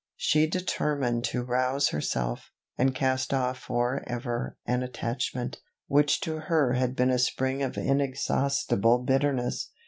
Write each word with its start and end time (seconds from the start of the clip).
She 0.17 0.47
determined 0.47 1.23
to 1.25 1.43
rouse 1.43 1.89
herself, 1.89 2.49
and 2.75 2.95
cast 2.95 3.35
off 3.35 3.59
for 3.59 4.03
ever 4.07 4.57
an 4.65 4.81
attachment, 4.81 5.61
which 5.85 6.19
to 6.21 6.37
her 6.39 6.73
had 6.73 6.95
been 6.95 7.11
a 7.11 7.19
spring 7.19 7.61
of 7.61 7.77
inexhaustible 7.77 8.97
bitterness. 9.03 9.69